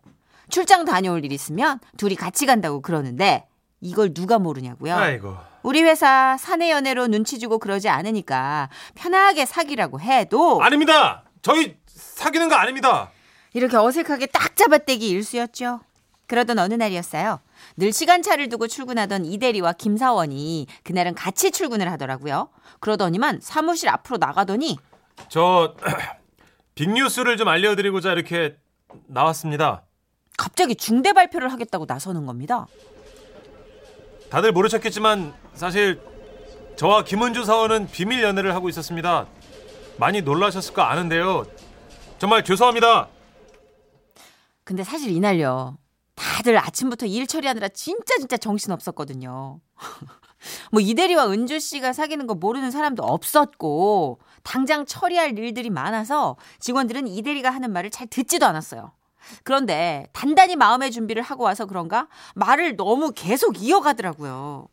출장 0.49 0.85
다녀올 0.85 1.25
일 1.25 1.33
있으면 1.33 1.79
둘이 1.97 2.15
같이 2.15 2.45
간다고 2.45 2.81
그러는데 2.81 3.45
이걸 3.81 4.13
누가 4.13 4.39
모르냐고요. 4.39 4.95
아이고. 4.95 5.35
우리 5.63 5.83
회사 5.83 6.37
사내 6.39 6.71
연애로 6.71 7.07
눈치 7.07 7.37
주고 7.37 7.59
그러지 7.59 7.89
않으니까 7.89 8.69
편하게 8.95 9.45
사귀라고 9.45 9.99
해도 9.99 10.61
아닙니다. 10.63 11.23
저희 11.41 11.75
사귀는 11.87 12.47
거 12.47 12.55
아닙니다. 12.55 13.11
이렇게 13.53 13.75
어색하게 13.75 14.27
딱 14.27 14.55
잡아떼기 14.55 15.09
일쑤였죠. 15.09 15.81
그러던 16.27 16.57
어느 16.57 16.73
날이었어요. 16.73 17.41
늘 17.75 17.91
시간차를 17.91 18.49
두고 18.49 18.67
출근하던 18.67 19.25
이대리와 19.25 19.73
김사원이 19.73 20.67
그날은 20.83 21.13
같이 21.15 21.51
출근을 21.51 21.91
하더라고요. 21.91 22.49
그러더니만 22.79 23.39
사무실 23.41 23.89
앞으로 23.89 24.17
나가더니 24.17 24.77
저 25.29 25.75
빅뉴스를 26.75 27.37
좀 27.37 27.47
알려드리고자 27.47 28.11
이렇게 28.13 28.55
나왔습니다. 29.07 29.83
갑자기 30.37 30.75
중대 30.75 31.13
발표를 31.13 31.51
하겠다고 31.51 31.85
나서는 31.87 32.25
겁니다. 32.25 32.67
다들 34.29 34.51
모르셨겠지만 34.51 35.33
사실 35.53 35.99
저와 36.75 37.03
김은주 37.03 37.43
사원은 37.43 37.87
비밀 37.91 38.21
연애를 38.21 38.53
하고 38.53 38.69
있었습니다. 38.69 39.25
많이 39.97 40.21
놀라셨을 40.21 40.73
거 40.73 40.83
아는데요. 40.83 41.45
정말 42.19 42.43
죄송합니다. 42.43 43.07
근데 44.63 44.83
사실 44.83 45.09
이날요. 45.11 45.77
다들 46.17 46.57
아침부터 46.57 47.05
일 47.05 47.27
처리하느라 47.27 47.69
진짜 47.69 48.17
진짜 48.17 48.37
정신 48.37 48.71
없었거든요. 48.71 49.61
뭐 50.71 50.81
이대리와 50.81 51.29
은주 51.31 51.59
씨가 51.59 51.93
사귀는 51.93 52.25
거 52.25 52.33
모르는 52.33 52.71
사람도 52.71 53.03
없었고 53.03 54.19
당장 54.43 54.85
처리할 54.85 55.37
일들이 55.37 55.69
많아서 55.69 56.35
직원들은 56.59 57.07
이대리가 57.07 57.51
하는 57.51 57.71
말을 57.71 57.91
잘 57.91 58.07
듣지도 58.07 58.47
않았어요. 58.47 58.91
그런데 59.43 60.07
단단히 60.11 60.55
마음의 60.55 60.91
준비를 60.91 61.21
하고 61.21 61.43
와서 61.43 61.65
그런가 61.65 62.07
말을 62.33 62.77
너무 62.77 63.11
계속 63.13 63.61
이어가더라고요. 63.61 64.67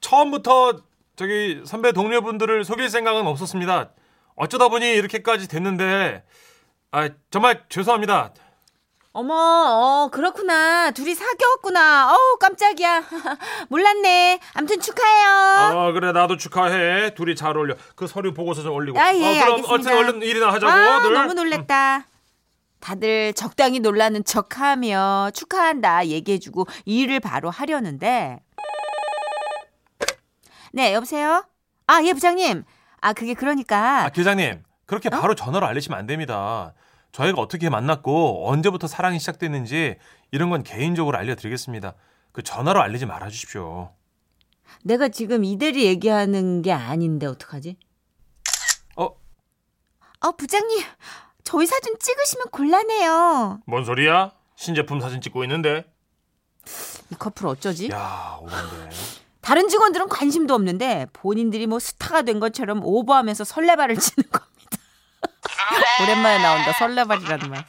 처음부터 0.00 0.80
저기 1.14 1.62
선배 1.66 1.92
동료분들을 1.92 2.64
속일 2.64 2.90
생각은 2.90 3.26
없었습니다. 3.26 3.90
어쩌다 4.34 4.68
보니 4.68 4.90
이렇게까지 4.94 5.46
됐는데 5.46 6.24
아 6.90 7.10
정말 7.30 7.64
죄송합니다. 7.68 8.32
어머, 9.12 9.34
어, 9.34 10.08
그렇구나. 10.12 10.92
둘이 10.92 11.14
사귀었구나. 11.16 12.12
어우, 12.12 12.38
깜짝이야. 12.38 13.02
몰랐네. 13.68 14.38
암튼 14.54 14.80
축하해요. 14.80 15.28
아 15.78 15.92
그래 15.92 16.12
나도 16.12 16.36
축하해. 16.36 17.14
둘이 17.14 17.34
잘 17.34 17.56
어울려. 17.56 17.74
그 17.96 18.06
서류 18.06 18.32
보고서 18.32 18.62
좀 18.62 18.72
올리고. 18.72 19.00
아, 19.00 19.12
예, 19.12 19.18
어, 19.18 19.44
그럼 19.44 19.54
알겠습니다. 19.54 19.72
어쨌든 19.74 19.96
얼른 19.98 20.22
일이나 20.22 20.52
하자고. 20.52 20.72
아, 20.72 21.02
늘. 21.02 21.12
너무 21.14 21.34
놀랬다. 21.34 22.06
다들 22.78 23.34
적당히 23.34 23.80
놀라는 23.80 24.24
척하며 24.24 25.32
축하한다 25.34 26.06
얘기해주고 26.06 26.66
일을 26.86 27.20
바로 27.20 27.50
하려는데 27.50 28.38
네 30.72 30.94
여보세요? 30.94 31.44
아 31.86 32.00
예 32.02 32.14
부장님 32.14 32.64
아 33.02 33.12
그게 33.12 33.34
그러니까 33.34 34.04
아, 34.04 34.08
교장님, 34.08 34.62
그렇게 34.86 35.08
어? 35.08 35.20
바로 35.20 35.34
전화로 35.34 35.66
알리시면 35.66 35.98
안 35.98 36.06
됩니다. 36.06 36.72
저희가 37.12 37.40
어떻게 37.40 37.68
만났고 37.68 38.48
언제부터 38.48 38.86
사랑이 38.86 39.18
시작됐는지 39.18 39.96
이런 40.30 40.50
건 40.50 40.62
개인적으로 40.62 41.18
알려드리겠습니다. 41.18 41.94
그 42.32 42.42
전화로 42.42 42.80
알리지 42.80 43.06
말아주십시오. 43.06 43.92
내가 44.84 45.08
지금 45.08 45.44
이대리 45.44 45.84
얘기하는 45.86 46.62
게 46.62 46.72
아닌데 46.72 47.26
어떡하지? 47.26 47.76
어? 48.96 49.08
어 50.20 50.32
부장님 50.36 50.84
저희 51.42 51.66
사진 51.66 51.94
찍으시면 51.98 52.46
곤란해요 52.52 53.60
뭔 53.66 53.84
소리야? 53.84 54.32
신제품 54.54 55.00
사진 55.00 55.20
찍고 55.20 55.42
있는데. 55.44 55.84
이 57.10 57.14
커플 57.18 57.46
어쩌지? 57.48 57.88
야, 57.90 58.38
오랜데. 58.40 58.90
다른 59.40 59.68
직원들은 59.68 60.08
관심도 60.08 60.54
없는데 60.54 61.06
본인들이 61.12 61.66
뭐 61.66 61.78
스타가 61.78 62.22
된 62.22 62.38
것처럼 62.38 62.82
오버하면서 62.84 63.44
설레발을 63.44 63.96
치는 63.96 64.30
겁니다. 64.30 64.49
오랜만에 66.02 66.42
나온다 66.42 66.72
설레발이라는 66.72 67.50
말. 67.50 67.64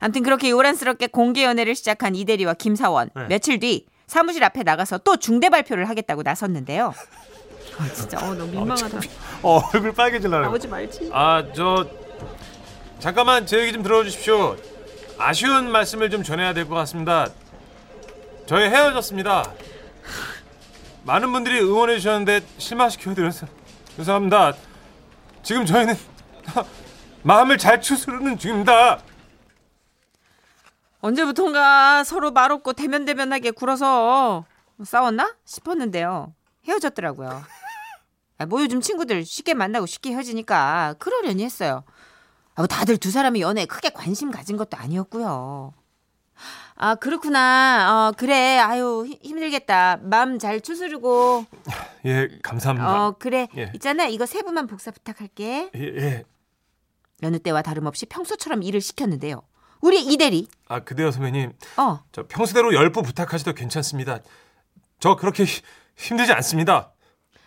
아무튼 0.00 0.22
그렇게 0.22 0.50
요란스럽게 0.50 1.06
공개 1.08 1.44
연애를 1.44 1.74
시작한 1.74 2.14
이대리와 2.14 2.54
김사원. 2.54 3.10
네. 3.14 3.26
며칠 3.28 3.58
뒤 3.58 3.86
사무실 4.06 4.44
앞에 4.44 4.62
나가서 4.62 4.98
또 4.98 5.16
중대 5.16 5.48
발표를 5.48 5.88
하겠다고 5.88 6.22
나섰는데요. 6.22 6.92
아 7.78 7.88
진짜 7.92 8.18
어 8.18 8.34
너무 8.34 8.50
민망하다. 8.52 9.00
어, 9.42 9.60
얼굴 9.72 9.92
빨개질라네. 9.92 10.46
나오지 10.46 10.68
말지. 10.68 11.10
아, 11.12 11.42
저 11.54 11.88
잠깐만 13.00 13.46
제 13.46 13.58
얘기 13.60 13.72
좀 13.72 13.82
들어주십시오. 13.82 14.56
아쉬운 15.18 15.70
말씀을 15.70 16.10
좀 16.10 16.22
전해야 16.22 16.52
될 16.54 16.68
것 16.68 16.74
같습니다. 16.76 17.28
저희 18.46 18.68
헤어졌습니다. 18.68 19.50
많은 21.04 21.32
분들이 21.32 21.60
응원해 21.60 21.96
주셨는데 21.96 22.42
실망시켜 22.58 23.14
드려서 23.14 23.46
죄송합니다. 23.96 24.52
지금 25.42 25.64
저희는 25.66 25.94
마음을 27.24 27.56
잘 27.58 27.80
추스르는 27.80 28.38
중입니다. 28.38 29.00
언제부턴가 31.00 32.04
서로 32.04 32.30
말없고 32.30 32.72
대면대면하게 32.74 33.50
굴어서 33.52 34.44
싸웠나 34.82 35.34
싶었는데요. 35.44 36.34
헤어졌더라고요. 36.66 37.42
아, 38.38 38.46
뭐 38.46 38.60
요즘 38.62 38.80
친구들 38.80 39.24
쉽게 39.24 39.54
만나고 39.54 39.86
쉽게 39.86 40.10
헤어지니까 40.12 40.94
그러려니 40.98 41.44
했어요. 41.44 41.84
아, 42.54 42.62
뭐 42.62 42.66
다들 42.66 42.96
두 42.98 43.10
사람이 43.10 43.40
연애에 43.40 43.66
크게 43.66 43.90
관심 43.90 44.30
가진 44.30 44.56
것도 44.56 44.76
아니었고요. 44.76 45.72
아 46.76 46.94
그렇구나. 46.96 48.08
어 48.10 48.12
그래. 48.16 48.58
아유 48.58 49.04
힘- 49.06 49.18
힘들겠다. 49.22 49.98
마음 50.02 50.38
잘 50.38 50.60
추스르고. 50.60 51.46
예, 52.06 52.28
감사합니다. 52.42 53.06
어 53.06 53.14
그래. 53.18 53.46
예. 53.56 53.70
있잖아. 53.74 54.06
이거 54.06 54.26
세부만 54.26 54.66
복사 54.66 54.90
부탁할게. 54.90 55.70
예, 55.74 55.80
예. 55.80 56.24
여느 57.22 57.38
때와 57.38 57.62
다름없이 57.62 58.06
평소처럼 58.06 58.62
일을 58.62 58.80
시켰는데요. 58.80 59.42
우리 59.80 60.02
이대리. 60.02 60.48
아, 60.68 60.80
그대요 60.80 61.10
선배님. 61.10 61.52
어 61.76 62.00
저 62.12 62.26
평소대로 62.26 62.74
열부 62.74 63.02
부탁하셔도 63.02 63.52
괜찮습니다. 63.54 64.18
저 64.98 65.16
그렇게 65.16 65.44
히- 65.44 65.62
힘들지 65.96 66.32
않습니다. 66.32 66.92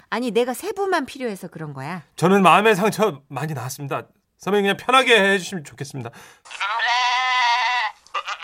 아니 0.10 0.32
내가 0.32 0.54
세부만 0.54 1.06
필요해서 1.06 1.48
그런 1.50 1.74
거야. 1.74 2.04
저는 2.16 2.42
마음의 2.44 2.76
상처 2.76 3.22
많이 3.28 3.54
나았습니다. 3.54 4.08
선배님 4.38 4.64
그냥 4.66 4.78
편하게 4.78 5.20
해주시면 5.34 5.64
좋겠습니다. 5.64 6.12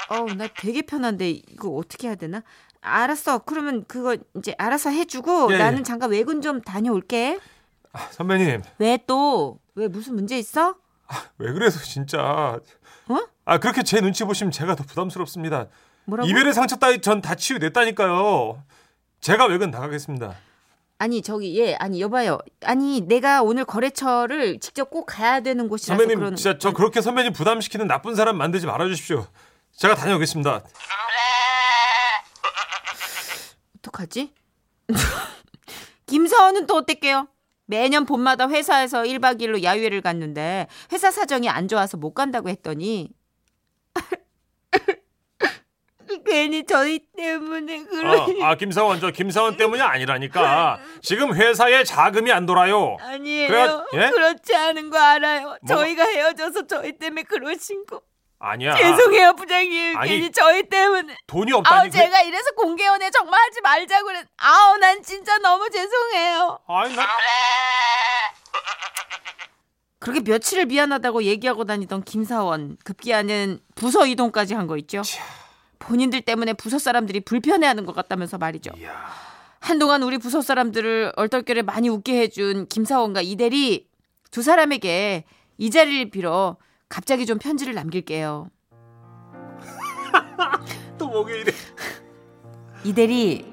어우 0.09 0.33
나 0.33 0.47
되게 0.59 0.81
편한데 0.81 1.29
이거 1.29 1.69
어떻게 1.69 2.07
해야 2.07 2.15
되나? 2.15 2.43
알았어. 2.81 3.39
그러면 3.39 3.85
그거 3.87 4.17
이제 4.37 4.53
알아서 4.57 4.89
해주고 4.89 5.51
예, 5.51 5.55
예. 5.55 5.57
나는 5.59 5.83
잠깐 5.83 6.09
외근 6.11 6.41
좀 6.41 6.61
다녀올게. 6.61 7.39
아, 7.93 8.07
선배님 8.11 8.61
왜 8.79 8.97
또? 9.07 9.59
왜 9.75 9.87
무슨 9.87 10.15
문제 10.15 10.37
있어? 10.37 10.75
왜 11.37 11.51
그래서 11.53 11.79
진짜. 11.79 12.59
어? 13.09 13.17
아 13.45 13.57
그렇게 13.59 13.83
제 13.83 13.99
눈치 14.01 14.23
보시면 14.23 14.51
제가 14.51 14.75
더 14.75 14.83
부담스럽습니다. 14.83 15.67
뭐라고? 16.05 16.29
이별의 16.29 16.53
상처 16.53 16.75
따위 16.77 16.99
전 17.01 17.21
다 17.21 17.35
치유됐다니까요. 17.35 18.61
제가 19.21 19.45
외근 19.45 19.71
나가겠습니다. 19.71 20.35
아니 20.99 21.21
저기 21.21 21.57
예 21.59 21.75
아니 21.75 21.99
여봐요. 22.01 22.37
아니 22.63 23.01
내가 23.01 23.41
오늘 23.41 23.65
거래처를 23.65 24.59
직접 24.59 24.89
꼭 24.89 25.05
가야 25.05 25.39
되는 25.41 25.67
곳이라서 25.67 25.97
선배님 25.97 26.19
그러는. 26.19 26.35
진짜 26.37 26.57
저 26.57 26.71
그렇게 26.71 27.01
선배님 27.01 27.33
부담시키는 27.33 27.87
나쁜 27.87 28.15
사람 28.15 28.37
만들지 28.37 28.65
말아주십시오. 28.67 29.27
제가 29.77 29.95
다녀오겠습니다. 29.95 30.61
어떡하지? 33.79 34.33
김사원은 36.05 36.67
또 36.67 36.75
어땠게요? 36.77 37.27
매년 37.65 38.05
봄마다 38.05 38.49
회사에서 38.49 39.03
1박 39.03 39.39
2일로 39.39 39.63
야유회를 39.63 40.01
갔는데 40.01 40.67
회사 40.91 41.11
사정이 41.11 41.49
안 41.49 41.67
좋아서 41.67 41.97
못 41.97 42.13
간다고 42.13 42.49
했더니 42.49 43.09
괜히 46.25 46.65
저희 46.65 46.99
때문에 47.17 47.83
그러니 47.85 48.43
아, 48.43 48.49
아 48.51 48.55
김사원 48.55 48.99
저 48.99 49.09
김사원 49.11 49.57
때문이 49.57 49.81
아니라니까. 49.81 50.79
지금 51.01 51.33
회사에 51.33 51.83
자금이 51.83 52.31
안 52.31 52.45
돌아요. 52.45 52.97
아니에요. 52.99 53.47
그래요? 53.47 53.87
예? 53.95 54.09
그렇지 54.09 54.55
않은 54.55 54.89
거 54.89 54.97
알아요. 54.99 55.57
뭐가- 55.63 55.67
저희가 55.67 56.03
헤어져서 56.03 56.67
저희 56.67 56.97
때문에 56.97 57.23
그러신 57.23 57.85
거. 57.85 58.01
아니야. 58.45 58.75
죄송해요, 58.75 59.35
부장님. 59.35 59.97
아니, 59.97 60.09
괜히 60.09 60.31
저희 60.31 60.63
때문에. 60.67 61.15
돈이 61.27 61.51
아우 61.53 61.59
없다니. 61.59 61.89
그- 61.89 61.97
제가 61.97 62.21
이래서 62.23 62.51
공개 62.57 62.85
연애 62.85 63.09
정말 63.09 63.39
하지 63.41 63.61
말자고 63.61 64.05
그랬. 64.05 64.25
아우 64.37 64.77
난 64.77 65.01
진짜 65.01 65.37
너무 65.37 65.69
죄송해요. 65.69 66.59
아니 66.67 66.93
나 66.95 67.07
그렇게 69.99 70.19
며칠을 70.19 70.65
미안하다고 70.65 71.23
얘기하고 71.23 71.63
다니던 71.63 72.03
김사원 72.03 72.75
급기야는 72.83 73.59
부서 73.75 74.05
이동까지 74.05 74.53
한 74.53 74.67
거 74.67 74.75
있죠. 74.77 75.01
본인들 75.79 76.21
때문에 76.21 76.53
부서 76.53 76.79
사람들이 76.79 77.21
불편해하는 77.21 77.85
것 77.85 77.93
같다면서 77.95 78.37
말이죠. 78.37 78.71
이야. 78.77 79.05
한동안 79.61 80.03
우리 80.03 80.17
부서 80.17 80.41
사람들을 80.41 81.13
얼떨결에 81.15 81.61
많이 81.61 81.87
웃게 81.87 82.19
해준 82.19 82.67
김사원과 82.67 83.21
이대리 83.21 83.87
두 84.31 84.41
사람에게 84.41 85.23
이 85.57 85.69
자리를 85.71 86.09
빌어 86.09 86.57
갑자기 86.93 87.25
좀 87.25 87.39
편지를 87.39 87.73
남길게요. 87.73 88.51
또 90.99 91.27
이래. 91.27 91.51
이대리 92.85 93.51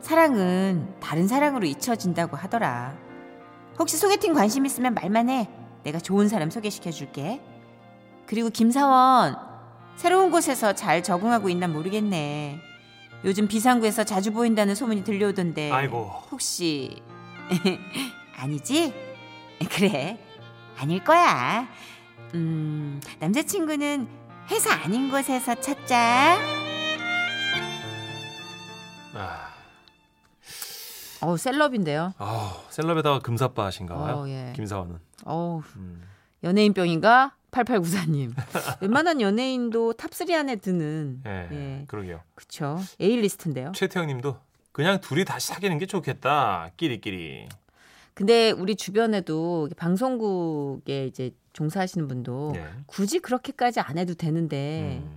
사랑은 0.00 0.98
다른 0.98 1.28
사랑으로 1.28 1.64
잊혀진다고 1.64 2.36
하더라. 2.36 2.98
혹시 3.78 3.96
소개팅 3.96 4.34
관심 4.34 4.66
있으면 4.66 4.94
말만 4.94 5.28
해. 5.28 5.48
내가 5.84 6.00
좋은 6.00 6.28
사람 6.28 6.50
소개시켜 6.50 6.90
줄게. 6.90 7.40
그리고 8.26 8.50
김사원 8.50 9.36
새로운 9.94 10.32
곳에서 10.32 10.72
잘 10.72 11.04
적응하고 11.04 11.48
있나 11.48 11.68
모르겠네. 11.68 12.58
요즘 13.24 13.46
비상구에서 13.46 14.02
자주 14.02 14.32
보인다는 14.32 14.74
소문이 14.74 15.04
들려오던데. 15.04 15.70
아이고. 15.70 16.10
혹시 16.32 17.00
아니지? 18.36 18.92
그래 19.70 20.18
아닐 20.76 21.04
거야. 21.04 21.68
음 22.34 23.00
남자친구는 23.20 24.08
회사 24.50 24.72
아닌 24.74 25.10
곳에서 25.10 25.54
찾자. 25.54 26.38
아, 29.14 29.54
어 31.22 31.36
셀럽인데요. 31.36 32.12
아 32.18 32.62
셀럽에다가 32.70 33.20
금사빠신가 33.20 33.96
봐요. 33.96 34.16
어, 34.16 34.28
예. 34.28 34.52
김사원은. 34.54 34.98
어 35.24 35.62
음. 35.76 36.02
연예인병인가? 36.44 37.34
8894님. 37.50 38.34
웬만한 38.82 39.20
연예인도 39.20 39.94
탑3 39.94 40.30
안에 40.32 40.56
드는. 40.56 41.22
예, 41.26 41.48
예. 41.50 41.84
그러게요. 41.88 42.20
그쵸. 42.34 42.78
A-list인데요. 43.00 43.72
최태영님도 43.74 44.36
그냥 44.72 45.00
둘이 45.00 45.24
다시 45.24 45.48
사귀는 45.48 45.78
게 45.78 45.86
좋겠다. 45.86 46.70
끼리끼리. 46.76 47.48
근데 48.12 48.50
우리 48.50 48.76
주변에도 48.76 49.68
방송국에 49.76 51.06
이제 51.06 51.30
종사하시는 51.60 52.06
분도 52.06 52.52
예. 52.54 52.64
굳이 52.84 53.18
그렇게까지 53.18 53.80
안 53.80 53.96
해도 53.96 54.12
되는데 54.12 55.00
음, 55.02 55.10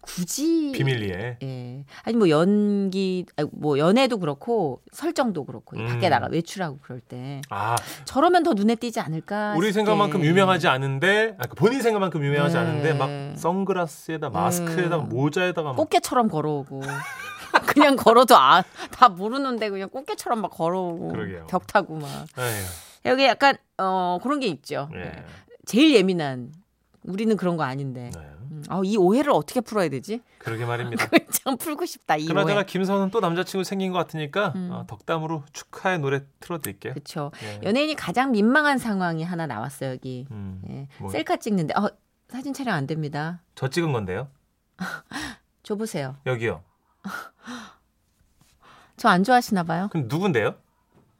굳이 0.00 0.72
비밀리에. 0.74 1.38
예. 1.40 1.84
아니 2.02 2.16
뭐 2.16 2.28
연기 2.28 3.24
뭐 3.52 3.78
연애도 3.78 4.18
그렇고 4.18 4.82
설정도 4.92 5.44
그렇고 5.44 5.78
음. 5.78 5.86
밖에 5.86 6.08
나가 6.08 6.26
외출하고 6.30 6.78
그럴 6.82 6.98
때 7.00 7.40
아, 7.48 7.76
저러면 8.04 8.42
더 8.42 8.54
눈에 8.54 8.74
띄지 8.74 8.98
않을까 8.98 9.54
우리. 9.56 9.72
생각만큼 9.72 10.24
유명하지 10.24 10.68
않은데, 10.68 11.36
아, 11.38 11.46
그 11.46 11.54
본인 11.54 11.80
생각만큼 11.80 12.24
유명하지 12.24 12.54
네. 12.54 12.60
않은데, 12.60 12.92
막 12.94 13.38
선글라스에다 13.38 14.30
마스크에다 14.30 14.96
네. 14.96 15.04
모자에다가 15.04 15.70
막 15.70 15.76
꽃게처럼 15.76 16.28
걸어오고 16.28 16.82
그냥 17.66 17.94
걸어도 17.96 18.36
아, 18.36 18.62
다 18.90 19.08
모르는데 19.08 19.70
그냥 19.70 19.88
꽃게처럼 19.90 20.40
막 20.40 20.48
걸어오고 20.50 21.08
그러게요. 21.08 21.46
벽 21.46 21.66
타고 21.66 21.94
막 21.96 22.08
에휴, 22.38 22.64
여기 23.06 23.24
약간 23.24 23.56
어 23.78 24.18
그런 24.22 24.40
게 24.40 24.46
있죠. 24.48 24.88
예. 24.94 25.24
제일 25.66 25.94
예민한 25.94 26.52
우리는 27.02 27.36
그런 27.36 27.56
거 27.56 27.62
아닌데. 27.64 28.10
네. 28.14 28.20
음, 28.50 28.62
아, 28.68 28.80
이 28.84 28.96
오해를 28.96 29.32
어떻게 29.32 29.60
풀어야 29.60 29.88
되지? 29.88 30.20
그러게 30.38 30.64
말입니다. 30.64 31.06
참 31.32 31.56
풀고 31.56 31.86
싶다 31.86 32.16
이 32.16 32.26
그나저나 32.26 32.54
오해. 32.56 32.64
김선은 32.64 33.10
또 33.10 33.20
남자친구 33.20 33.64
생긴 33.64 33.90
것 33.92 33.98
같으니까 33.98 34.52
음. 34.54 34.68
어, 34.72 34.86
덕담으로 34.86 35.42
축하의 35.52 35.98
노래 35.98 36.22
틀어드릴게요. 36.40 36.92
그렇죠. 36.94 37.30
예. 37.42 37.60
연예인이 37.62 37.94
가장 37.94 38.32
민망한 38.32 38.78
상황이 38.78 39.22
하나 39.24 39.46
나왔어요 39.46 39.90
여기. 39.92 40.26
음. 40.30 40.62
예. 40.68 40.88
뭐. 40.98 41.10
셀카 41.10 41.36
찍는데 41.38 41.74
어, 41.74 41.90
사진 42.28 42.52
촬영 42.54 42.74
안 42.74 42.86
됩니다. 42.86 43.42
저 43.54 43.68
찍은 43.68 43.92
건데요. 43.92 44.28
줘 45.62 45.74
보세요. 45.76 46.16
여기요. 46.26 46.62
저 48.96 49.08
안 49.08 49.24
좋아하시나 49.24 49.64
봐요. 49.64 49.88
그럼 49.90 50.06
누군데요? 50.08 50.54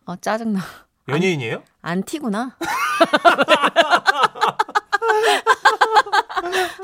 어 0.07 0.17
짜증나. 0.17 0.61
연예인이에요? 1.09 1.63
안티구나. 1.83 2.57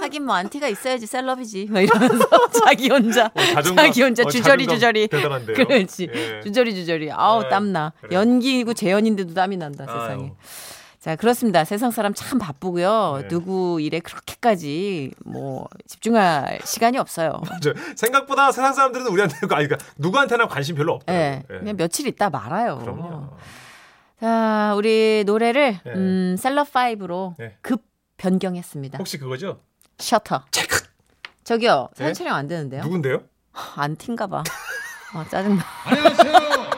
하긴 0.00 0.19
뭐 0.30 0.36
안티가 0.36 0.68
있어야지 0.68 1.06
셀럽이지. 1.06 1.66
막 1.70 1.80
이러면서 1.80 2.24
자기 2.64 2.88
혼자 2.88 3.26
어, 3.26 3.32
자존감- 3.34 3.76
자기 3.86 4.02
혼자 4.02 4.22
어, 4.22 4.26
주저리 4.26 4.64
자존감 4.66 4.74
주저리. 4.76 5.08
대단한데요. 5.08 5.56
그렇지. 5.66 6.08
예. 6.14 6.40
주저리 6.42 6.72
주저리. 6.76 7.10
아우 7.10 7.42
네, 7.42 7.48
땀나. 7.48 7.92
그래. 8.00 8.14
연기고 8.14 8.74
재연인데도 8.74 9.34
땀이 9.34 9.56
난다 9.56 9.86
세상에. 9.86 10.22
아유. 10.22 10.30
자 11.00 11.16
그렇습니다. 11.16 11.64
세상 11.64 11.90
사람 11.90 12.14
참 12.14 12.38
바쁘고요. 12.38 13.18
네. 13.22 13.28
누구 13.28 13.80
일에 13.80 13.98
그렇게까지 13.98 15.10
뭐 15.24 15.66
집중할 15.88 16.60
시간이 16.64 16.96
없어요. 16.98 17.40
저, 17.60 17.74
생각보다 17.96 18.52
세상 18.52 18.72
사람들은 18.72 19.08
우리한테 19.08 19.34
아니 19.50 19.66
그러니까 19.66 19.78
누구한테나 19.98 20.46
관심 20.46 20.76
별로 20.76 20.92
없다. 20.92 21.12
예. 21.12 21.42
그냥 21.48 21.76
며칠 21.76 22.06
있다 22.06 22.30
말아요. 22.30 22.78
그럼요. 22.78 23.30
자, 24.20 24.74
우리 24.76 25.24
노래를 25.26 25.80
네. 25.84 25.92
음, 25.96 26.36
셀럽 26.38 26.70
5로 26.72 27.34
네. 27.38 27.56
급 27.62 27.82
변경했습니다. 28.18 28.98
혹시 28.98 29.16
그거죠? 29.18 29.60
셔터. 30.00 30.44
저기요. 31.44 31.88
사진 31.94 32.06
네? 32.06 32.12
촬영 32.14 32.36
안 32.36 32.48
되는데요? 32.48 32.82
누군데요? 32.82 33.22
안 33.76 33.96
튄가 33.96 34.30
봐. 34.30 34.42
아, 35.12 35.26
짜증나. 35.28 35.62
안녕하세요. 35.84 36.69